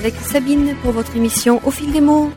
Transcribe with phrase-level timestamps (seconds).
[0.00, 2.30] Avec Sabine pour votre émission Au fil des mots.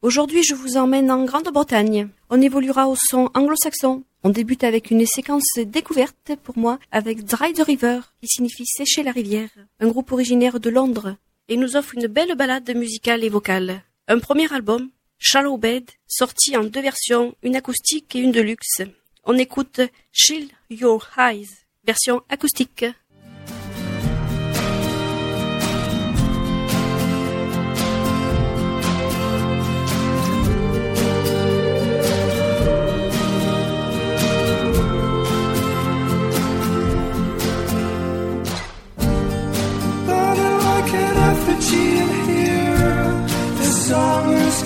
[0.00, 2.08] Aujourd'hui, je vous emmène en Grande-Bretagne.
[2.30, 4.02] On évoluera au son anglo-saxon.
[4.22, 9.02] On débute avec une séquence découverte pour moi avec Dry the River, qui signifie sécher
[9.02, 11.16] la rivière, un groupe originaire de Londres,
[11.48, 13.82] et nous offre une belle balade musicale et vocale.
[14.08, 18.80] Un premier album, Shallow Bed, sorti en deux versions, une acoustique et une de luxe.
[19.24, 21.50] On écoute Chill Your Eyes,
[21.84, 22.86] version acoustique.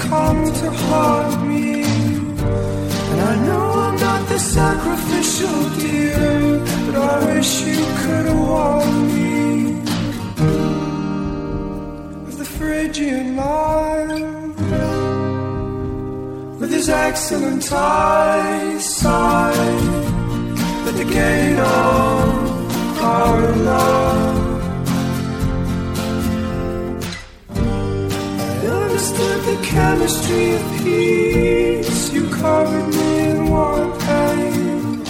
[0.09, 1.83] Come to haunt me.
[3.11, 9.81] And I know I'm not the sacrificial deer, but I wish you could warned me
[12.29, 14.57] of the Phrygian life.
[16.61, 19.57] With his excellent eyesight
[20.89, 24.46] at the gate of our love.
[28.67, 32.13] Understood the chemistry of peace.
[32.13, 35.05] You covered me in warm pain.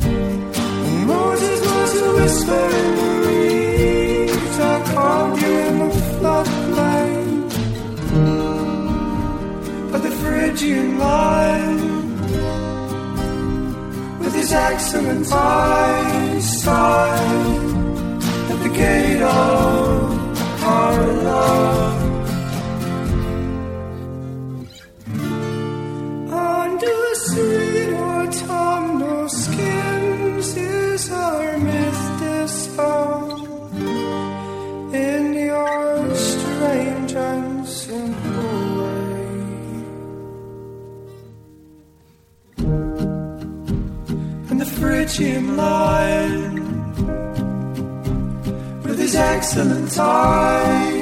[0.00, 4.58] And Moses was a whisper in the reeds.
[4.60, 7.28] I called you in the floodplain.
[9.92, 11.78] But the Phrygian lion,
[14.18, 16.68] with his excellent eyesight,
[18.50, 22.07] at the gate of our love.
[48.84, 50.92] With his excellent eyesight,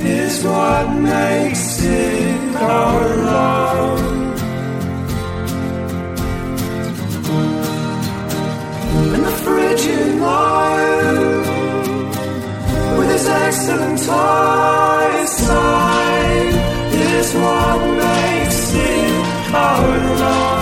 [0.00, 4.18] is what makes it our love.
[9.14, 11.42] and the Phrygian lion
[12.98, 15.34] with his excellent eyesight
[16.92, 20.57] is what makes it our love.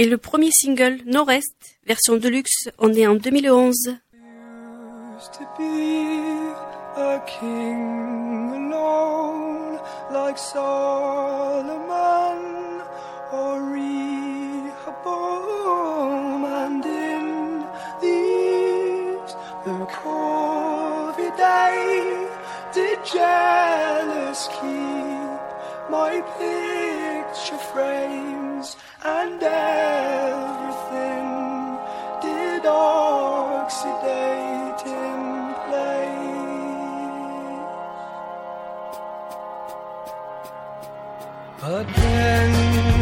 [0.00, 3.98] Et le premier single, No Rest, version deluxe, on est en 2011.
[5.14, 6.54] used to be
[6.96, 9.78] a king alone,
[10.10, 11.60] like Solomon
[13.30, 15.04] or Rehoboam,
[16.46, 17.62] and in
[18.00, 19.34] these
[19.66, 21.44] the Corvidae
[22.72, 25.40] did jealous keep
[25.90, 28.39] my picture frames
[29.02, 31.28] and everything
[32.20, 34.06] did oxidate
[34.86, 36.30] in place.
[41.60, 42.99] But then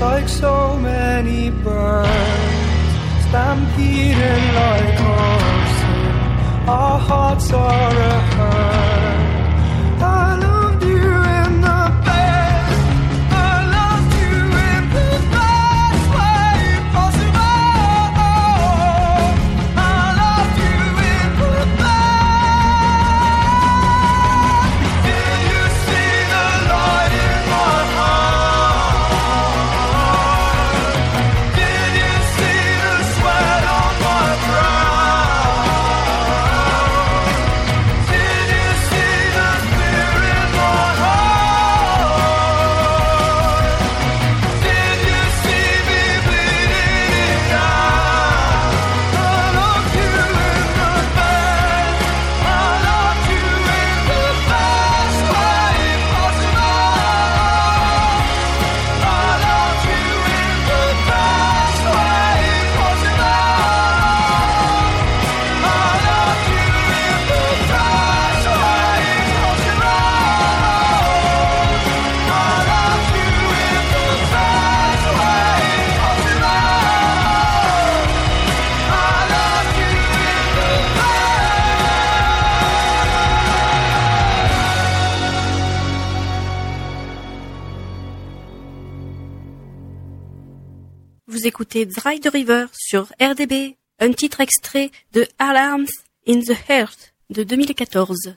[0.00, 2.08] like so many birds,
[3.28, 8.87] stampeding like horses, Our hearts are a.
[91.58, 95.88] Vous écoutez Dry the River sur RDB, un titre extrait de Alarms
[96.28, 98.36] in the Heart de 2014.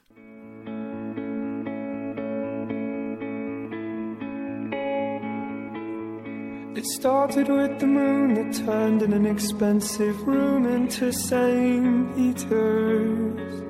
[6.75, 12.15] It started with the moon that turned in an expensive room into St.
[12.15, 13.63] Peter's.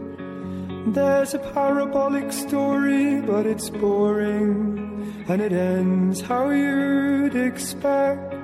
[0.94, 8.41] There's a parabolic story, but it's boring, and it ends how you'd expect.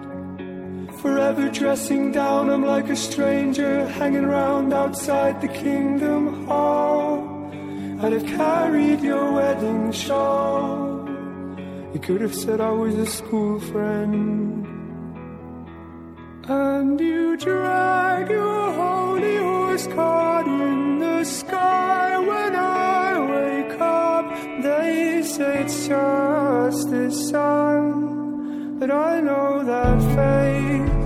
[1.02, 7.52] Forever dressing down, I'm like a stranger hanging round outside the kingdom hall.
[8.02, 11.08] I'd have carried your wedding shawl.
[11.94, 14.66] You could have said I was a school friend.
[16.48, 24.26] And you drag your holy horse caught in the sky when I wake up.
[24.64, 28.17] They say it's just the sun,
[28.79, 30.97] but I know that face.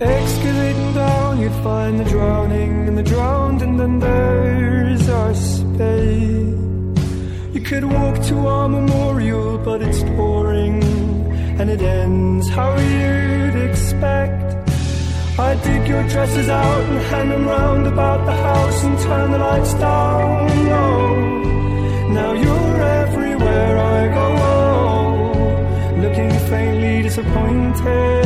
[0.00, 6.98] Excavating down, you'd find the drowning and the drowned, and then there's us, babe.
[7.54, 10.82] You could walk to our memorial, but it's boring,
[11.60, 14.39] and it ends how you'd expect.
[15.48, 19.38] I dig your dresses out and hang them round about the house and turn the
[19.38, 22.08] lights down low.
[22.18, 24.28] Now you're everywhere I go,
[26.02, 28.19] looking faintly disappointed.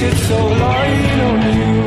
[0.00, 1.78] it's so light on you.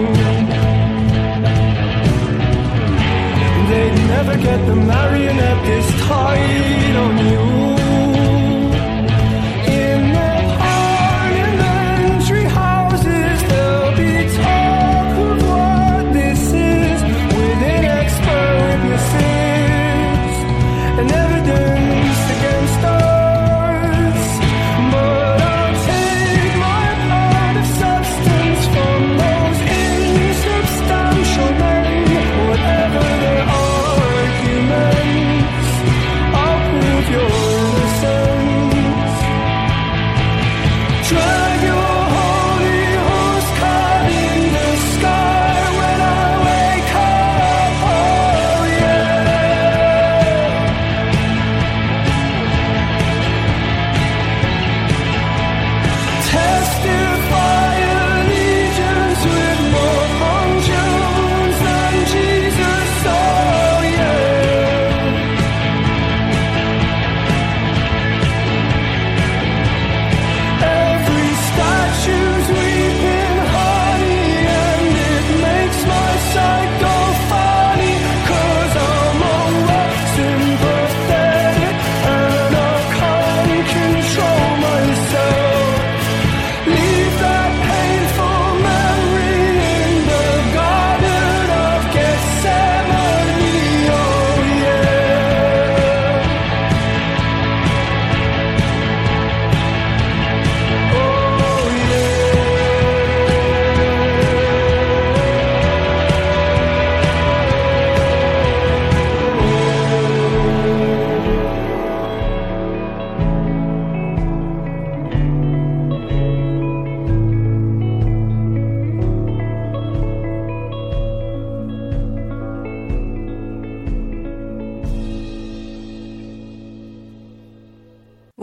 [3.70, 7.40] They'd never get the marionette this tight on you.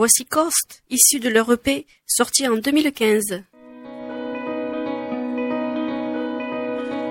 [0.09, 3.45] Voici Cost, issu de leur EP, sorti en 2015.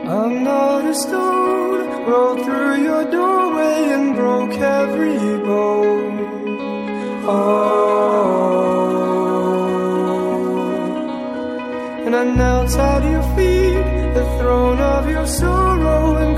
[0.05, 4.17] I'm not a stone, rolled through your doorway and
[12.77, 16.37] at your feet, the throne of your sorrow and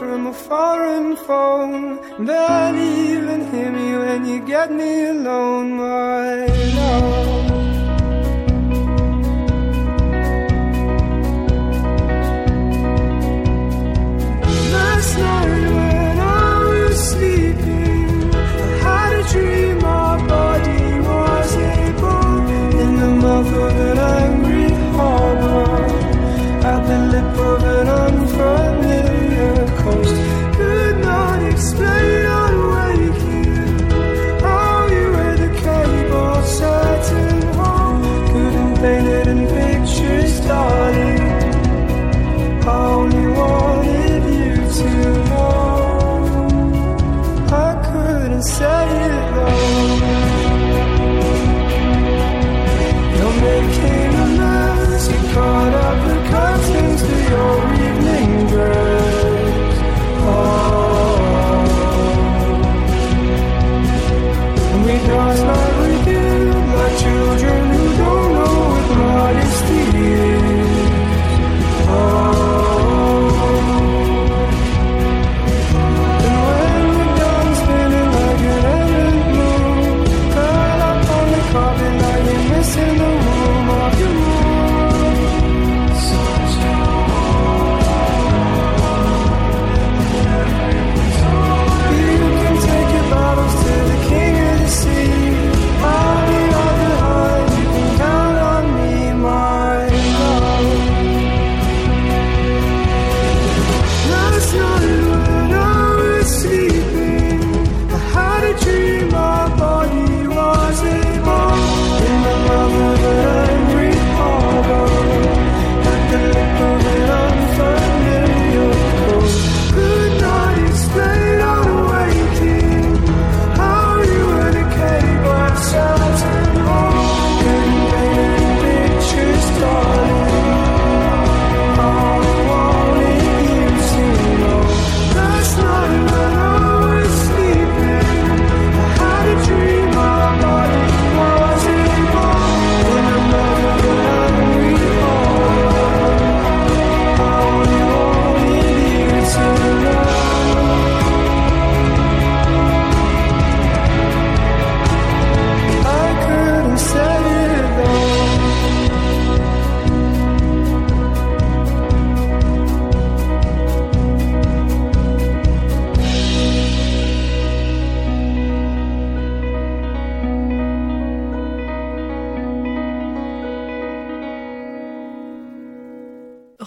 [0.00, 7.29] from a foreign phone, barely even hear me when you get me alone, my love.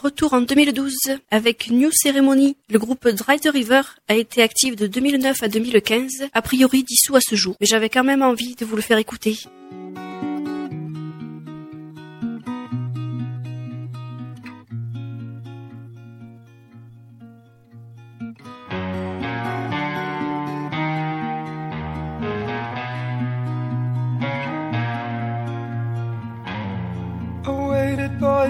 [0.03, 0.93] Retour en 2012
[1.31, 2.57] avec New Ceremony.
[2.69, 7.15] Le groupe Dry the River a été actif de 2009 à 2015, a priori dissous
[7.15, 7.55] à ce jour.
[7.61, 9.37] Mais j'avais quand même envie de vous le faire écouter.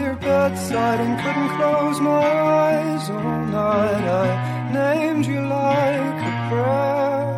[0.03, 2.27] Your bedside and couldn't close my
[2.61, 4.05] eyes all night.
[4.25, 4.29] I
[4.73, 7.31] named you like a prayer.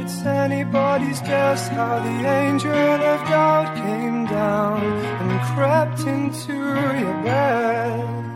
[0.00, 4.82] It's anybody's guess how the angel of doubt came down
[5.20, 6.54] and crept into
[7.02, 8.26] your bed.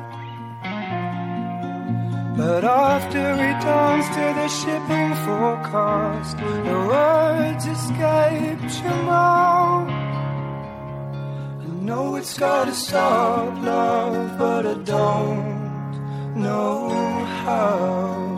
[2.36, 6.36] But after we danced to the shipping forecast,
[6.68, 9.89] the words escaped your mouth.
[11.90, 16.88] Know it's gotta stop, love, but I don't know
[17.42, 18.29] how.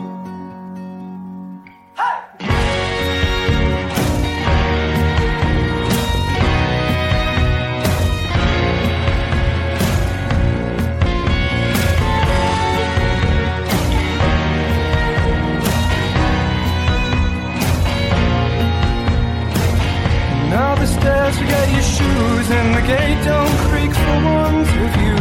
[21.33, 25.17] Don't forget your shoes and the gate don't creak for ones of you.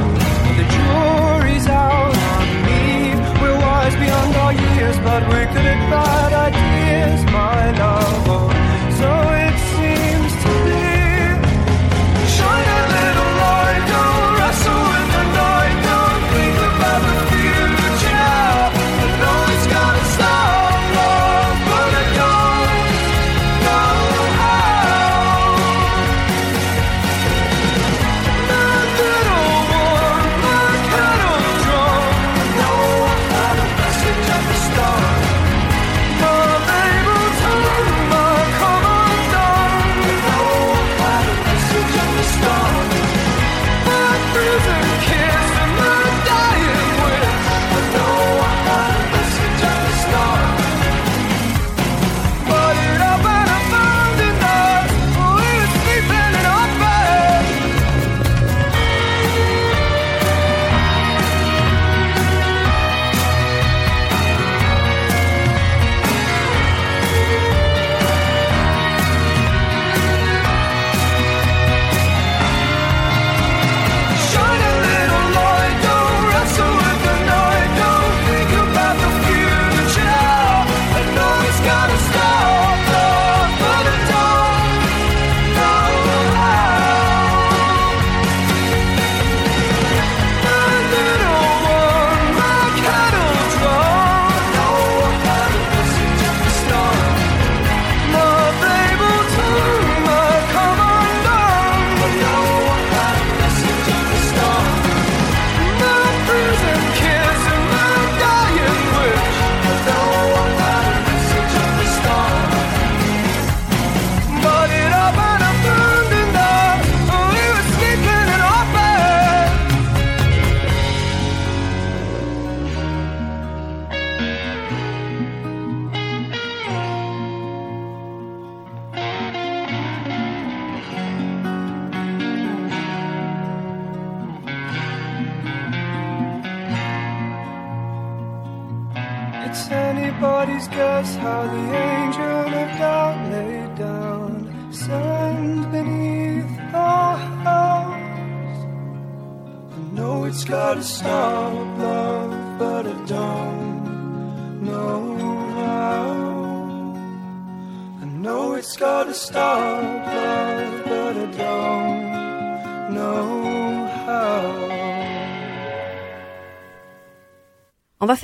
[0.59, 3.15] The jury's out on me.
[3.41, 7.25] We're wise beyond our years, but we're good at bad ideas.
[7.33, 7.72] My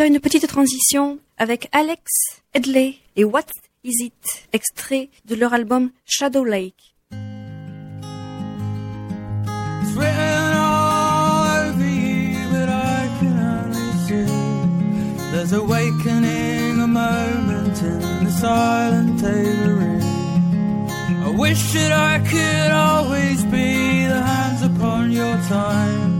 [0.08, 2.02] une petite transition avec Alex
[2.54, 3.44] Edley et What
[3.84, 6.94] Is It, extrait de leur album Shadow Lake.
[15.30, 20.02] There's awakening, a moment in the silent tailoring.
[21.22, 26.17] I wish that I could always be the hands upon your time.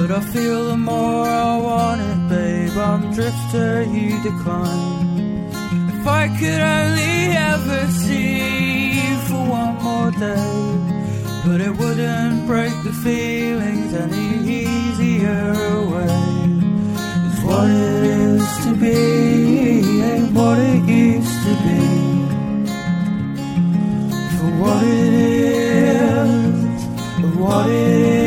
[0.00, 5.50] But I feel the more I want it, babe, I'm drifter, you decline.
[5.92, 10.52] If I could only ever see you for one more day,
[11.44, 14.28] but it wouldn't break the feelings any
[14.62, 16.20] easier away.
[17.26, 21.82] It's what it is to be, ain't what it used to be.
[24.38, 25.12] For what it
[25.92, 26.86] is,
[27.36, 28.19] what it is.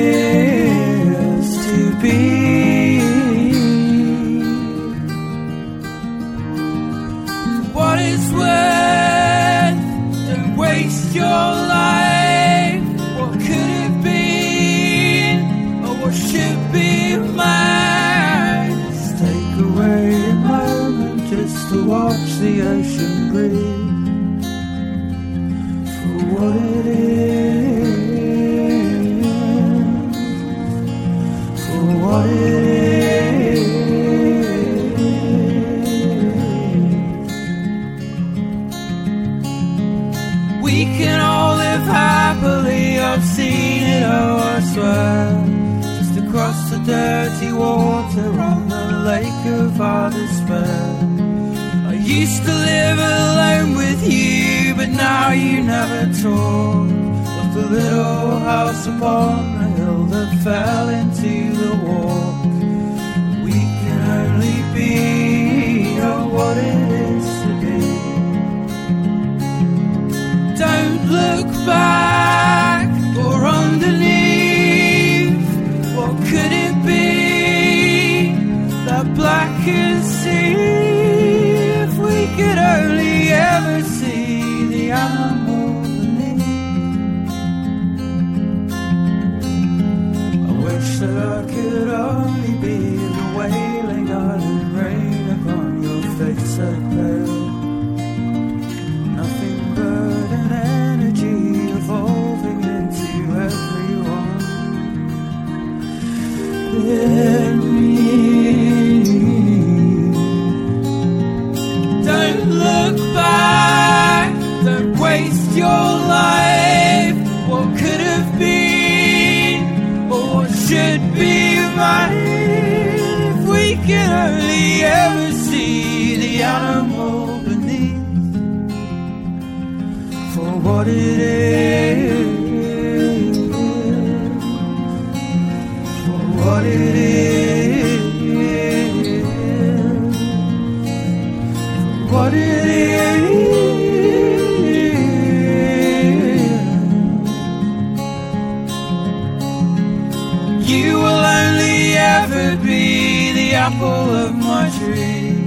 [153.84, 155.38] full of my dream.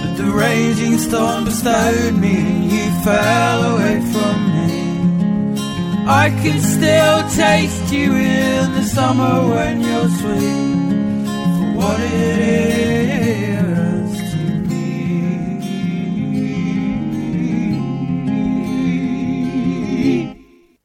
[0.00, 4.72] But the raging storm bestowed me, and you fell away from me.
[6.22, 10.82] I can still taste you in the summer when you're sweet.
[11.56, 12.64] For what it is.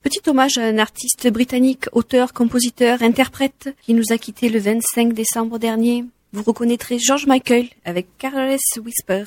[0.03, 5.13] Petit hommage à un artiste britannique, auteur, compositeur, interprète, qui nous a quittés le 25
[5.13, 9.23] décembre dernier vous reconnaîtrez George Michael avec Careless Whisper.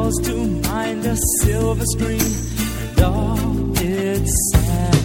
[0.00, 0.34] calls to
[0.68, 2.32] mind a silver screen
[2.88, 4.99] and all its sound.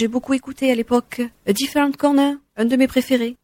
[0.00, 3.36] J'ai beaucoup écouté à l'époque, A Different Corner, un de mes préférés.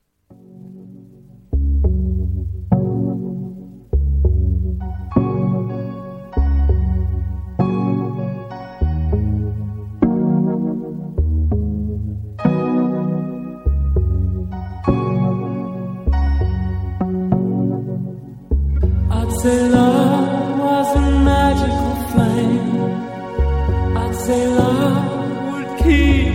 [19.11, 22.87] I'd say love was a magical flame.
[23.99, 24.76] I'd say love would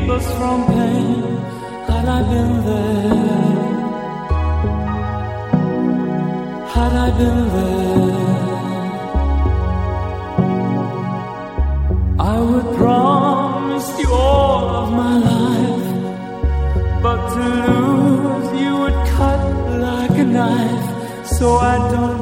[0.02, 1.38] keep us from pain.
[1.88, 3.52] Had I been there,
[6.76, 8.30] had I been there,
[12.20, 15.90] I would promise you all of my life.
[17.04, 19.42] But to lose you would cut
[19.88, 20.88] like a knife,
[21.28, 22.21] so I don't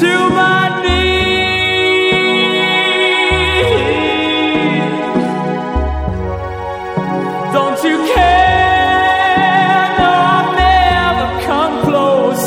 [0.00, 1.90] to my knees.
[7.56, 9.84] Don't you care?
[10.00, 12.44] No, I've never come close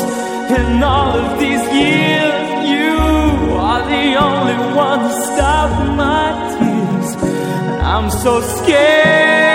[0.58, 2.36] in all of these years.
[2.74, 2.92] You
[3.70, 5.70] are the only one to stop
[6.02, 6.26] my
[6.58, 7.10] tears.
[7.94, 9.53] I'm so scared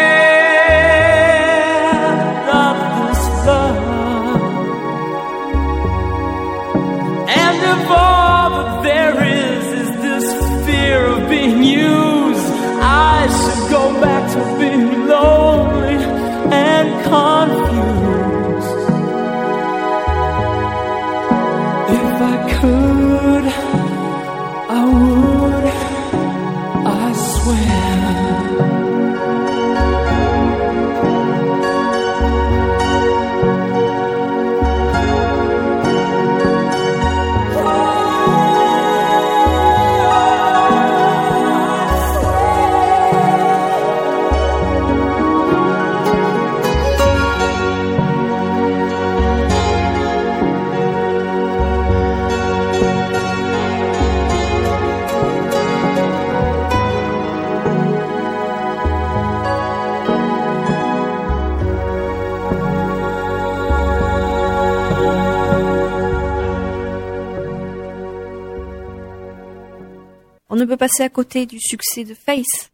[70.60, 72.70] On ne peut passer à côté du succès de Face.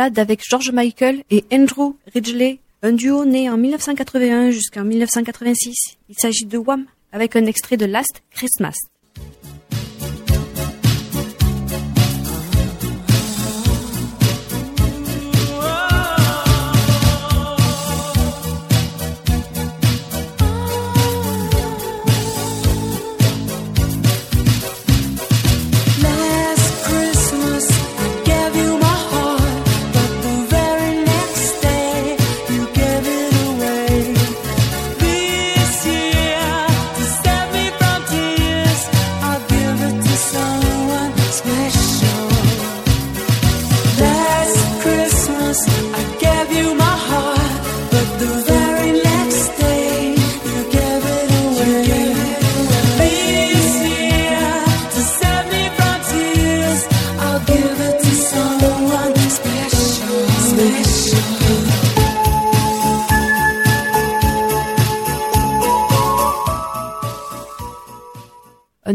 [0.00, 5.74] avec George Michael et Andrew Ridgely, un duo né en 1981 jusqu'en 1986.
[6.08, 8.74] Il s'agit de Wham avec un extrait de Last Christmas.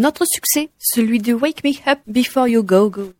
[0.10, 3.14] L'autre succès, celui de Wake Me Up Before You Go Go.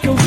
[0.00, 0.25] que eu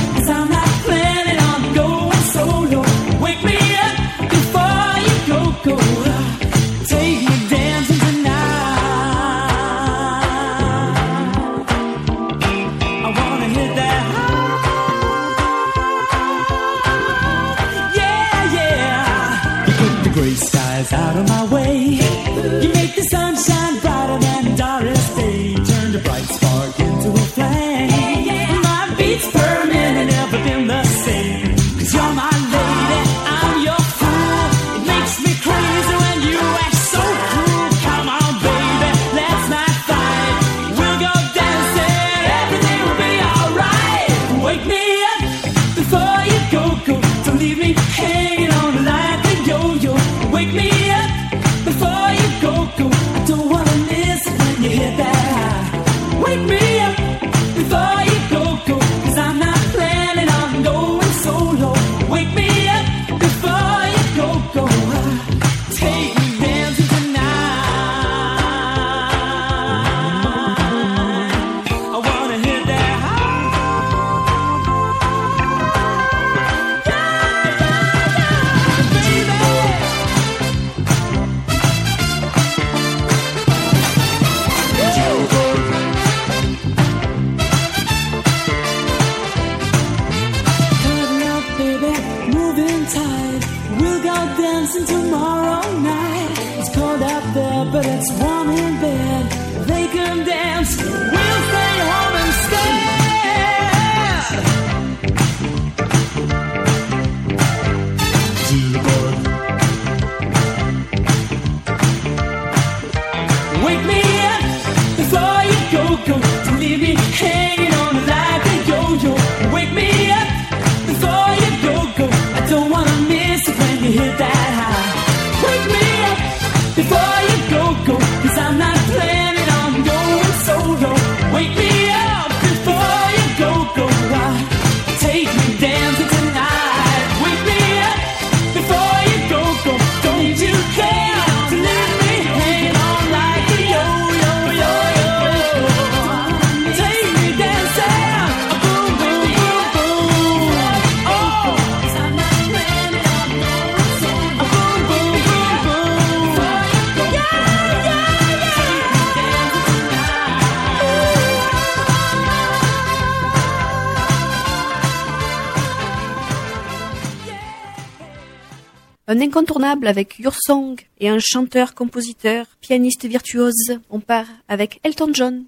[169.11, 173.79] Un incontournable avec Your Song et un chanteur, compositeur, pianiste virtuose.
[173.89, 175.45] On part avec Elton John.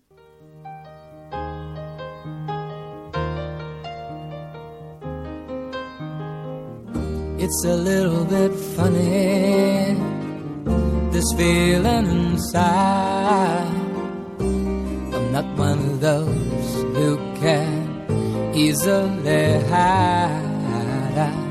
[7.37, 9.95] It's a little bit funny,
[11.11, 13.67] this feeling inside.
[14.39, 21.50] I'm not one of those who can easily hide.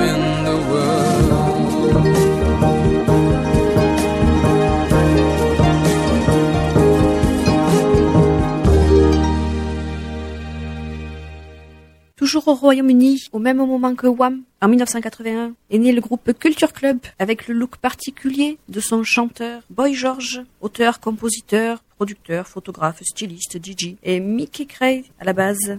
[12.31, 16.71] Toujours au Royaume-Uni, au même moment que Wham, en 1981, est né le groupe Culture
[16.71, 23.59] Club avec le look particulier de son chanteur Boy George, auteur, compositeur, producteur, photographe, styliste,
[23.61, 25.77] DJ et Mickey Cray à la base.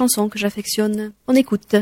[0.00, 1.12] Chanson que j'affectionne.
[1.28, 1.76] On écoute.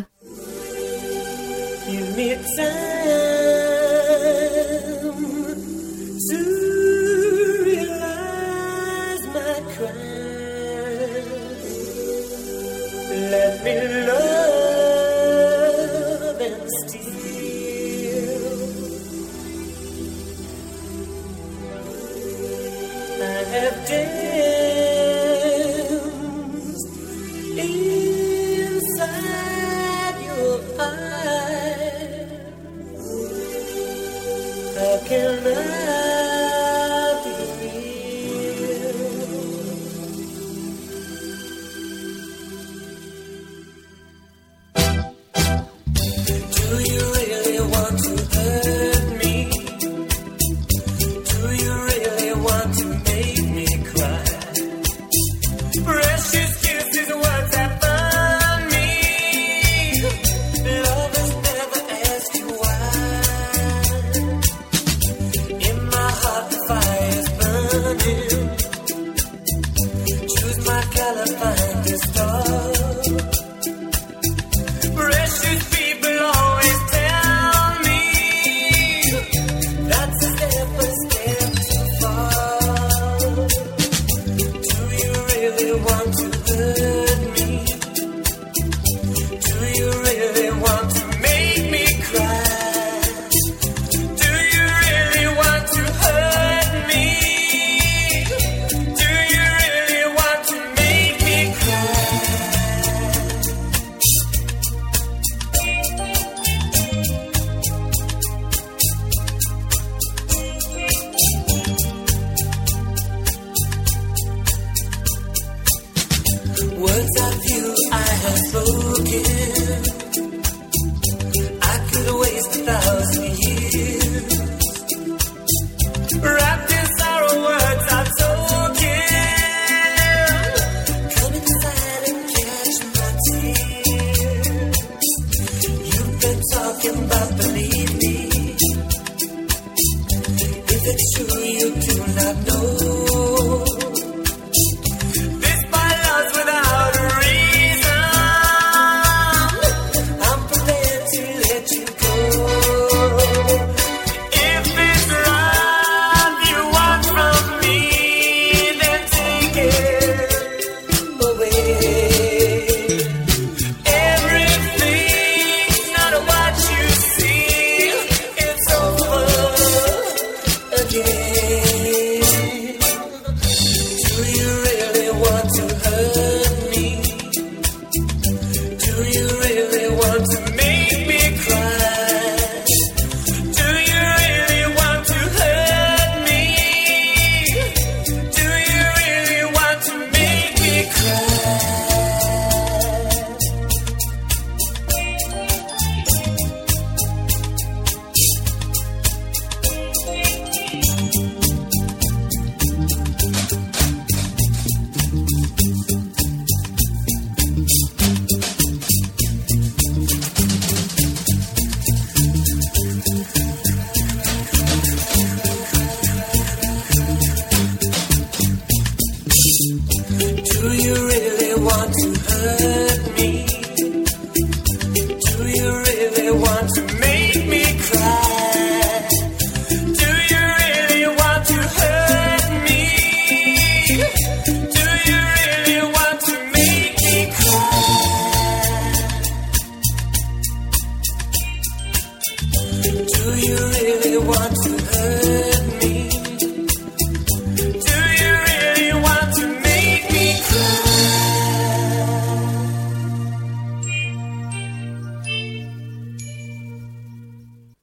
[136.89, 137.68] Talking about believe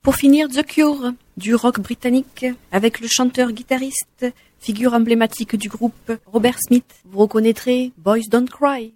[0.06, 4.28] Pour finir, The Cure, du rock britannique, avec le chanteur-guitariste,
[4.60, 6.86] figure emblématique du groupe, Robert Smith.
[7.06, 8.93] Vous reconnaîtrez Boys Don't Cry.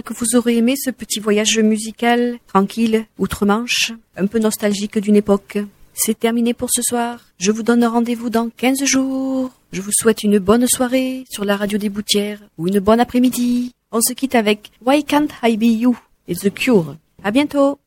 [0.00, 5.58] Que vous aurez aimé ce petit voyage musical, tranquille, outre-Manche, un peu nostalgique d'une époque.
[5.92, 7.20] C'est terminé pour ce soir.
[7.38, 9.50] Je vous donne rendez-vous dans 15 jours.
[9.72, 13.72] Je vous souhaite une bonne soirée sur la radio des Boutières ou une bonne après-midi.
[13.90, 16.96] On se quitte avec Why Can't I Be You et The Cure.
[17.22, 17.78] À bientôt!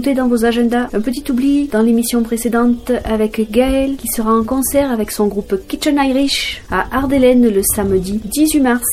[0.00, 4.32] À noter dans vos agendas un petit oubli dans l'émission précédente avec Gaël qui sera
[4.32, 8.86] en concert avec son groupe Kitchen Irish à Ardeleine le samedi 18 mars.